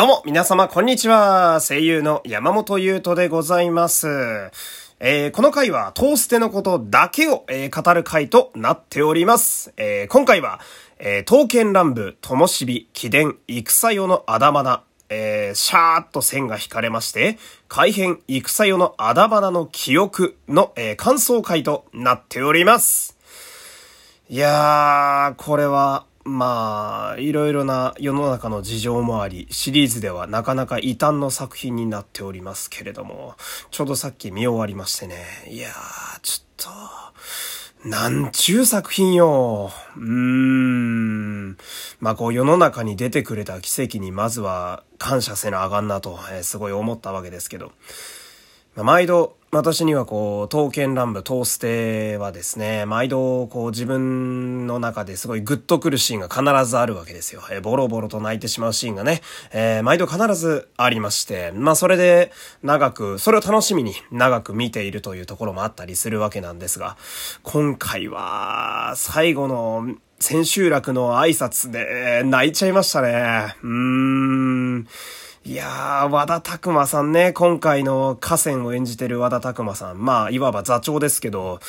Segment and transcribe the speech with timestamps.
[0.00, 1.60] どうも、皆様、こんにちは。
[1.60, 4.08] 声優の山本優斗でございます。
[4.98, 9.74] えー、この回は、トーステのことだけを、えー、語る回となっております。
[9.76, 10.58] えー、今回は、
[10.98, 17.36] え、刀剣乱舞、ともしび、貴殿、戦用のあだまな、え、シャーっと線が引かれまして、
[17.68, 23.18] 改変、戦用のあだまなの記憶の、え、感想回となっております。
[24.30, 33.36] いやー、これは、まあ、いろいろな世の中の事情もあり、シリーズではなかなか異端の作品になっておりますけれども、
[33.70, 35.16] ちょうどさっき見終わりましてね、
[35.48, 39.72] いやー、ちょっと、なんちゅう作品よ。
[39.96, 41.56] うーん。
[42.00, 47.72] まあこう世の中に出てくれた奇跡にまずは感謝せなあかんなと、えー、すごい思ったわけですけど。
[48.76, 57.42] まあ、毎度、私にはこう、刀剣乱舞、トーステはですね、毎度こう自分の中ですごいグッとくるシーンが必ずあるわけですよ。
[57.50, 62.30] えー、ボロボロと泣いてしまうシーンがね、えー、毎度必ずありまして、まあそれで
[62.62, 66.96] 長く、それを楽しみに長く見ているというところもあったりするわけなんですが、
[67.42, 73.56] 今回は最後の千秋楽の挨拶で泣いちゃいましたね。
[73.64, 74.86] うーん。
[75.42, 80.04] いやー、和田拓馬さんね、今回の河川を演じてる和田拓馬さん。
[80.04, 81.60] まあ、いわば座長ですけど、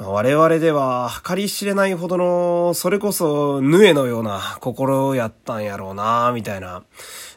[0.00, 6.82] 我々では計り知れないほどの、それこそ、ヌエのような心やったんやろうな、みたいな。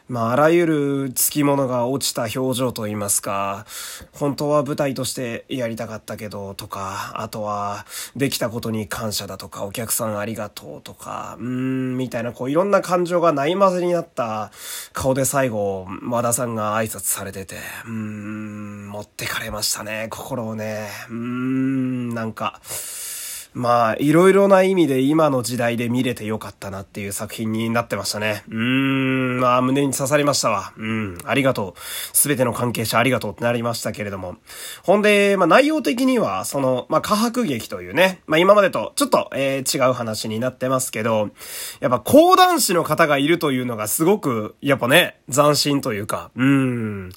[0.08, 3.66] まあ、あらゆる付き物が落ちた表情といいますか、
[4.12, 14.52] 本当は舞台としてやりたかったけど、とか、あとは、できたことに感謝だとか、お客さんありがとうとか、うーん、みたいな、こう、いろんな感情がないまぜになった
[14.92, 20.88] 顔で最後、和田さんが挨拶されてて、うーん、持ってかれましたね、心をね。
[21.10, 22.60] うーん、なんか、
[23.56, 28.44] まあ、いろいろな意味で今の時代で見れてよかったなっていう作品になってましたね。
[28.50, 30.74] うーん、まあ、胸に刺さりましたわ。
[30.76, 31.80] うん、ありがとう。
[31.80, 34.36] すべての関係者ありがとうってなりましたけれども。
[34.82, 41.30] ほんで、まあ、内容的には、その、まあ、科博劇というね、まあ、今までとちょっと、えー、違う話になってますけど、
[41.80, 47.12] やっぱ講談師の方がいるというのがすごく、やっぱね、斬新というか、うーん、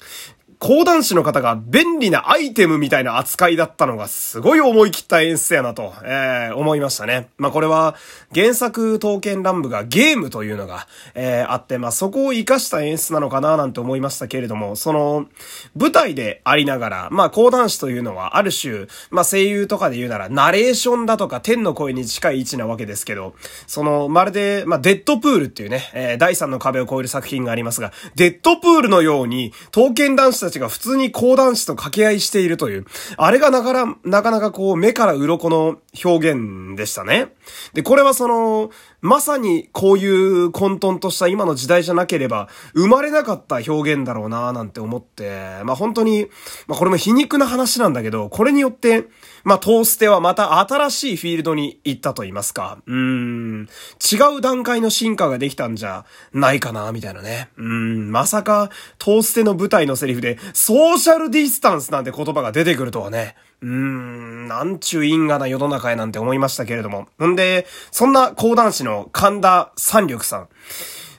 [0.60, 7.30] 講談師の方が便利なアイテムみたいな扱いだったのがすごい思い切った演出やなと、えー、思いましたね。
[7.38, 7.96] まあ、これは
[8.34, 15.28] 原作刀剣乱舞がゲームというのが、えー、あって、まあ、そこを活かした演出なのかななんて思いましたけれども、その、
[15.74, 23.34] 舞台でありながら、まあ、講談師というのはある種、まあ、声優とかで言うなら、ナレーションだとか天の声に近い位置なわけですけど、
[23.66, 32.84] その、まるで、まあ、デッドプールっていうね、えー、第三の壁を越える作品がありますが、デッドプールのように、刀剣男子たちが普通に講談師と掛け合いしているという、
[33.16, 37.32] あれがなかななかなかこう、目から鱗の表現でしたね。
[37.72, 46.28] で、これはその、まさにこういう混沌とした今の時代じゃなければ、生まれなかった表現だろうななんて思って、まあ本当に、
[46.66, 49.06] まあこれも皮肉な話なんだけど、これによって、
[49.44, 53.68] まあトーステはまた新しいフィールドに行ったと言いますか、うーん、
[54.12, 57.48] 違う段階の進化ができたんじゃないかなみたいなね。
[57.56, 63.34] うーん、まさかトーステの舞台のセリフで、ソーシャルディスタンスなんて言葉が出てくるとはね。
[63.62, 67.08] うーん、なんちゅう因果な世の中へなんて思いましたけれども。
[67.24, 70.48] んで、そんな講談師の神田三緑さん。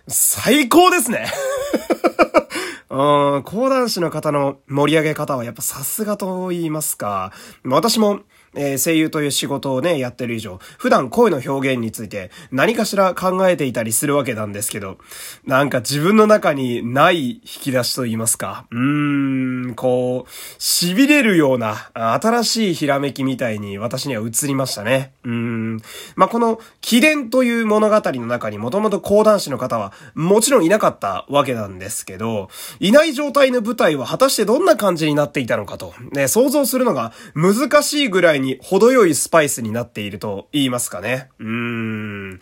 [0.07, 1.27] 最高ですね
[2.89, 7.31] うん、講談師の方の盛り上げ方はやっぱさすがと言いますか。
[7.63, 8.21] 私も
[8.53, 14.97] えー、声優という仕事をね、やってる以上、普段声の表現について何かしら考えていたりするわけなんですけど、
[15.45, 25.13] なんか自分の中にない引き出しと言いますか、うーん、こう、痺れるような新しいひらめきみたいに私には映りましたね。
[25.23, 25.77] うん。
[26.15, 32.49] まあ、この、貴殿という物語の中にもともと講談師の方はもちろんいなかったわけなんですけど、
[32.79, 41.29] いない状態の舞台は果たしてどんな感じになっていたのかと、ね、想像するのが難しいぐらいに程よいスパイスになっていると言いますかね。
[41.39, 42.39] うん。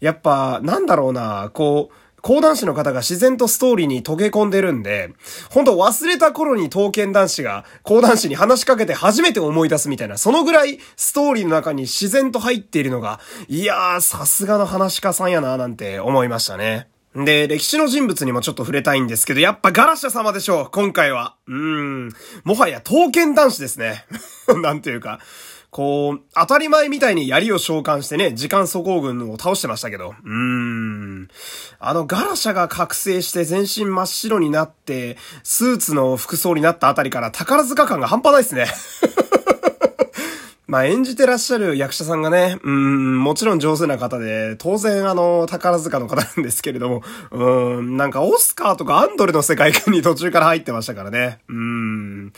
[0.00, 5.12] やっぱ、なんだろうな、こう、講談師の方が自然とストーリーに溶け込んでるんで、
[5.48, 16.88] ほんと忘れた頃に刀剣男子が講談師に話しかけて初めて思い出すみたいな、そのぐらいストーリーの中に自然と入っているのが、いやー、さすがの話家さんやなーなんて思いましたね。
[17.14, 21.36] で、歴史の人物にもちょっと触れたいんですけど、やっぱガラシャ様でしょう、今回は。
[21.46, 22.12] うーん。
[22.42, 24.04] もはや刀剣男子ですね。
[24.62, 25.20] なんていうか。
[25.76, 30.14] こう、当たり前みたいに槍を召喚してね、時間素行軍を倒してましたけど。
[30.24, 31.28] うーん。
[31.78, 38.68] あのガラシャが覚醒して全身真っ白になって、スーツの服装になったあたりから宝塚感が半端ないっすね。
[40.66, 51.40] まあ演じてらっしゃる役者さんがね、うん、もちろん上手な方で、当然あの、宝塚の方なんですけれども、うん、なんかオスカーとかアンドレの世界観に途中から入ってましたからね。
[51.50, 52.32] うん。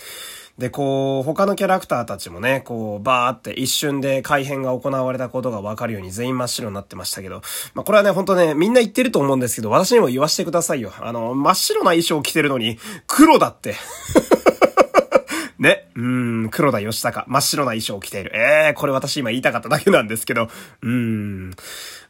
[0.58, 7.42] で、こう、他のキャラクターたちもね、こう、バーって一瞬で改変が行われたことがわかるように全員真っ白になってましたけど、
[7.74, 10.92] まあ、これはね、ほんとね、みんな言ってると思うんですけど、私にも言わせてくださいよ。
[11.00, 12.76] あの、真っ白な衣装着てるのに、
[13.06, 13.76] 黒だって。
[15.60, 15.88] ね。
[15.96, 17.24] うん、黒田義孝。
[17.28, 18.32] 真っ白な衣装を着ている。
[18.34, 20.48] ええー、これ私今言いたかっただけなんですけど。
[20.82, 21.50] うん。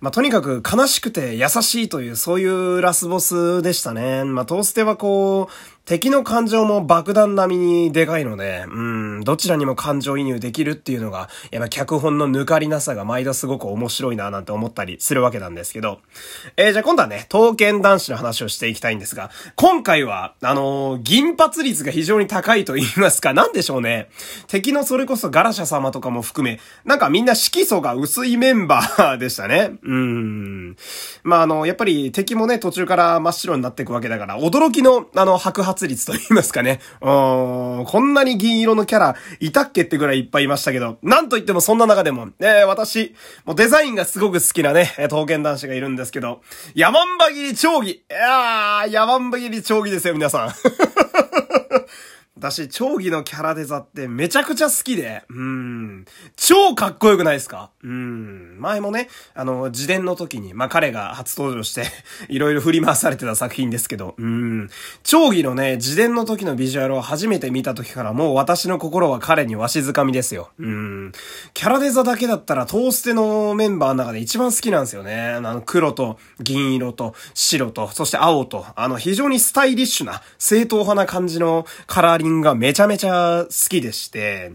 [0.01, 4.25] まあ、とにかく悲しくて優しいという、そういうラスボスでしたね。
[4.25, 5.53] まあ、トーステはこう、
[5.89, 16.01] 敵の感情も爆弾並みにでかいので、うん、どちらにも感情移入できるっていうのが、やっぱ脚本の抜かりなさが毎度すごく面白いななんて思ったりするわけなんですけど。
[16.59, 24.11] えー、じゃあ今度はね、刀剣男子の話をしていきたいんですが、今回は、あのー、銀髪率が非常に高いと言いますか、なんでしょうね。
[24.47, 29.79] 敵のそれこそガラシャ様とかも含め、なんかみんな色素が薄いメンバーでしたね。
[29.83, 30.77] うん。
[31.23, 36.81] まあ、あの、やっぱり敵もね、途中から真っ白になっていくわけだから、驚きの、あの、白髪率と言いますかね。
[37.01, 43.15] うん、こんなに銀色のキャラいたっけってぐらいいっぱいいましたけど、なんといってもそんな中でも、えー、私、
[43.45, 46.41] もうデザインがすごく好きなね、刀剣男子がいるんですけど、
[46.75, 47.91] ヤマンバギリ長義。
[47.91, 50.55] いやー、ヤマンバギリ長義ですよ、皆さん。
[52.39, 56.05] 私、長義のキャラデザってめちゃくちゃ好きで、うん、
[56.37, 57.71] 超かっこよくないですか？
[57.83, 61.87] うん、前もね、あの、自伝の時に、まあ、彼が初登場して
[62.31, 64.71] いろいろ振り回されてた作品ですけど、うん、
[65.03, 70.51] 長義のね、自伝の時のビジュアルを初めて見た時からもう私の心は彼にわしづかみですよ。
[70.61, 71.13] うん、
[71.55, 75.31] キャラデザだけだったらトーステのメンバーの中で一番好きなんですよね。
[75.31, 84.53] あの、黒と銀色と白と、そして青と、あの、非常にスタイリッシュな、正統派な感じのカラーリングがめちゃめちゃ好きでして、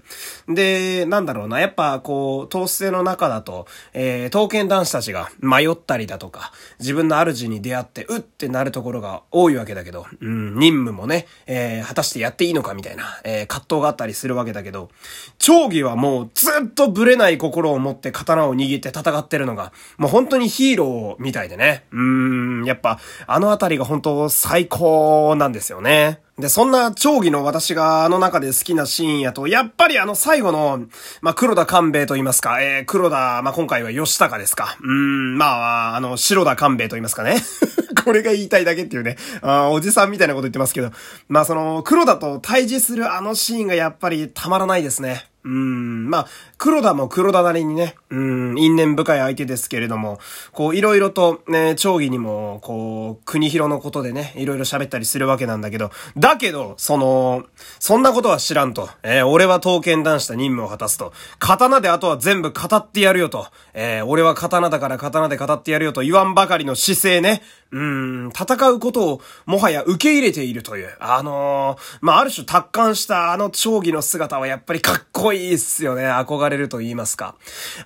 [0.48, 14.90] で、なんだろうな、やっぱこう、統制の中だと、えー、刀剣男子たちが迷ったりだとか、自分の主に出会って、うってなるところが多いわけだけど、うん、任務もね、えー、果たしてやっていいのかみたいな、えー、葛藤があったりするわけだけど、
[15.38, 21.86] 長義はもうずっとブレない心を持って刀を握って戦ってるのが、もう本当にヒーローみたいでね。
[21.92, 26.20] うーん、やっぱ、あのあたりが本当最高なんですよね。
[26.40, 30.88] で、そんな長義の私があの中で好きなシーンやと、やっぱりあの最後の、
[31.22, 34.76] まあ、黒田官兵衛と言いますか、えー、黒田、まあ、今回は吉高ですか。
[34.82, 37.36] うん、まあ、あの、白田官兵衛と言いますかね。
[38.04, 40.92] これが言いたいだけっていうねあ、おじさんみたいなこと言ってますけど、
[41.30, 45.28] まあ、その、黒田と対峙するあのシーンがやっぱりたまらないですね。
[45.46, 50.20] うん、まあ、黒田も黒田なりにね、うん、因縁深い相手ですけれども、
[50.54, 57.44] こう、いろいろとね、長義にも、こう、国広のことでね、いろいろ喋ったりするわけなんだけど、だけど、その、
[57.80, 67.42] そんなことは知らんと、えー、俺は刀剣男子と任務を果たすと、刀であとは全部語ってやるよと、えー、俺は刀だから刀で語ってやるよと言わんばかりの姿勢ね、
[67.72, 75.33] うん、戦うことをもはや受け入れているという、あのー、まあ、ある種達観したあの長義の姿はやっぱりかっこいい。
[75.34, 76.04] いいっすよね。
[76.04, 77.36] 憧れると言いますか。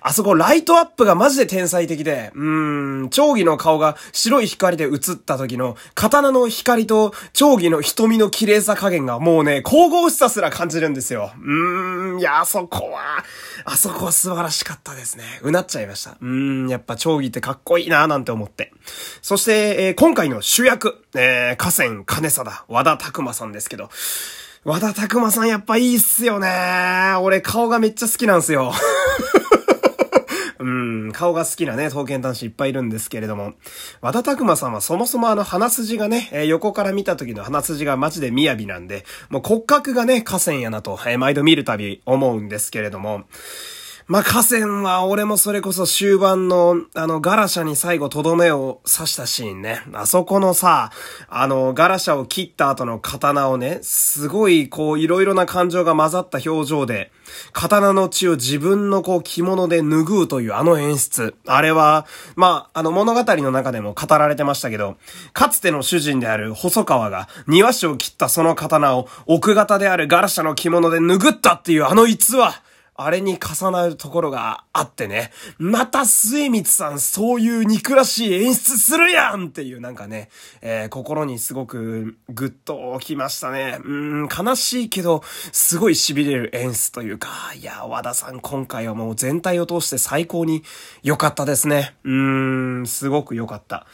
[0.00, 11.32] あそこライトアップがマジで天才的で、うーん、長義の顔が白い光で映った時の刀の光と長義の瞳の綺麗さ加減がもうね、神々しさすら感じるんですよ。
[11.38, 13.24] うーん、いや、あそこは、
[13.64, 15.24] あそこは素晴らしかったですね。
[15.42, 16.12] うなっちゃいました。
[16.20, 18.72] うーん、やっぱ長義ってかっこいいなーなんて思って。
[19.22, 23.90] そして、えー、今回の主役、えー、河川金貞、和田拓馬さんですけど、
[24.68, 26.46] 和田拓馬さんやっぱいいっすよね。
[27.22, 28.74] 俺顔がめっちゃ好きなんすよ。
[30.60, 30.70] う
[31.08, 33.54] ん、顔が好きなね、刀剣男子いっぱいいるんですけれども、
[34.02, 43.24] 和田拓馬さんはそもそもあの鼻筋がね、えー、横から見た時の鼻筋がマジで雅なんで、もう骨格がね、河川やなと、えー、毎度見るたび思うんですけれども、
[44.08, 49.82] まあ、河川は俺もそれこそ終盤の、あの、ガラシャに最後とどめを刺したシーンね。
[49.92, 50.90] あそこのさ、
[51.28, 57.12] あの、ガラシャを切った後の刀をね、すごいこう、いろいろな感情が混ざった表情で、
[57.52, 61.34] 刀の血を自分のこう、着物で拭うというあの演出。
[61.46, 64.96] あれは、まあ、あの物語の中でも語られてましたけど、
[65.34, 72.66] かつての主人である細川が庭師を切ったその刀を奥方であるガラシャの着物で拭ったっていうあの逸話。
[73.00, 80.30] あれに重なるところがあってね、また末光さんそういう憎らしい演出するやんっていうなんかね、
[80.62, 83.78] えー、心にすごくグッときましたね。
[83.84, 90.64] うん、悲しいけど、すごい痺れる演出というか、いや、和田さん今回はもう全体を通して最高に
[91.04, 91.94] 良かったですね。
[92.02, 93.86] うーん、すごく良かった。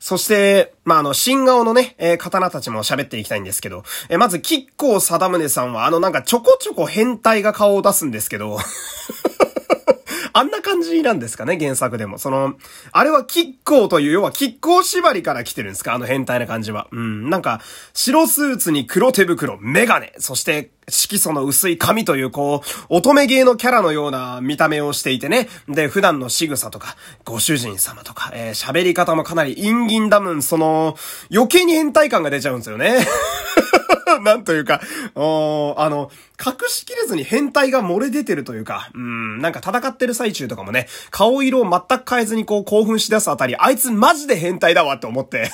[0.00, 8.58] そして、まあ、あの、新顔のね、えー、刀たちも喋っていきたいんですけど、えー、まず、キッコー貞宗さんは、あの、なんかちょこちょこ変態が顔を出すんですけど、
[10.32, 12.18] あんな感じなんですかね、原作でも。
[12.18, 12.54] その、
[12.92, 15.94] あれはキッコーという、要はキッコー縛りから来てるんですか？
[15.94, 16.88] あの変態な感じは。
[16.92, 17.60] うん、なんか、
[17.94, 25.48] 白スーツに黒手袋、メガネ、そして、色素の薄い髪という、こう、乙女芸のキャラのような見た目をしていてね。
[25.68, 30.96] で、普段の仕草とか、ご主人様とか、えー、喋り方もかなり陰銀だむん、その、
[31.30, 33.06] 余計に変態感が出ちゃうんですよね。
[34.22, 34.80] なんというか、
[35.14, 36.10] あの、
[36.44, 45.50] 隠しきれずに変態が漏れ出てるというか、うん、なんか戦ってる最中とかもね、顔色を全く変えずにこう興奮し出すあたり、あいつマジで変態だわって思って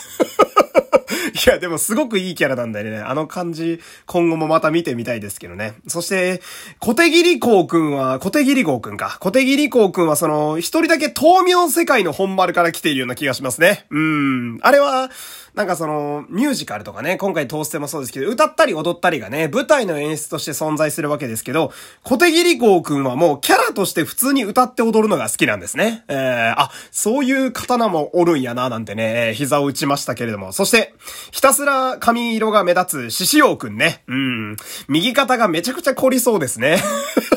[1.46, 2.98] いや、でもすごくいいキャラなんだよね。
[2.98, 5.74] あの感じ、今後もまた見てみたいですけどね。
[5.88, 6.40] そして、
[6.78, 9.18] 小手切こうくんは、小手切こうくんか。
[9.20, 13.86] 小手切こうくんはその、一人だけ豆苗世界の本丸から来ているような気がしますね。
[13.90, 14.58] うん。
[14.62, 15.10] あれは、
[15.54, 26.04] なんかその、ミュージカルとかね、今回トーステもそうですけど、歌ったり踊ったりがね、舞台の演出として存在するわけですけど、小手切こうくんはもうキャラとして普通に歌って踊るのが好きなんですね。
[26.08, 30.52] えー、あ、そういう刀もおるんやな、なんてね、膝を打ちましたけれども。
[30.52, 30.92] そして、
[31.30, 34.02] ひたすら髪色が目立つ獅子王くんね。
[34.08, 34.56] うん。
[34.88, 36.78] 右肩がめちゃくちゃ凝りそうですね。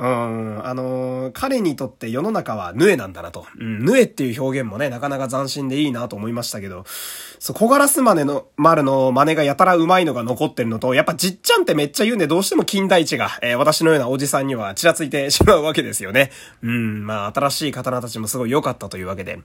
[0.00, 3.46] うん、あのー、彼にとって世の中はヌエなんだなと。
[3.58, 6.84] うん、ヌエっていう表現もね、なかなか斬新でいいなと思いましたけど、
[7.38, 16.30] そう、小ガラスマネの、丸の真似がやたら上手いのが残ってるのと、やっぱじっちゃんってめっちゃ言うんで、どうしても金田一が、えー、私のようなおじさんにはちらついてしまうわけですよね。
[16.62, 19.38] うん、まあ、新しい刀たちもすごい良かったというわけで。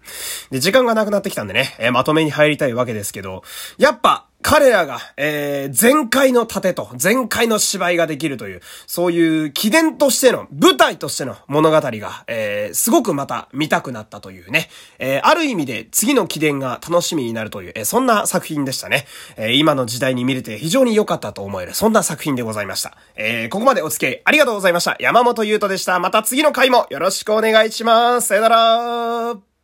[0.52, 3.44] で、時間がなくなってきたんでね、えー、まとめに入りたいわけですけど、
[3.78, 19.08] やっぱ、彼らが、えー、全開の盾と、全開の芝居ができるという、そういう起伝としての、舞台としての物語が、えー、すごくまた見たくなったというね、えー、ある意味で次の起伝が楽しみになるという、えー、そんな作品でしたね。
[19.36, 22.96] えー、今の時代に見れて非常に良かったと思える、そんな作品でございました。
[23.16, 24.96] えー、ここまでお付き合いありがとうございました。
[25.00, 26.00] 山本優斗でした。
[26.00, 28.28] また次の回もよろしくお願いします。
[28.28, 29.55] さよなら